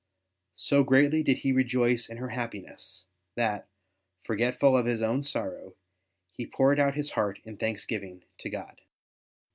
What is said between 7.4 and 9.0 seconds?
in thanksgiving to God.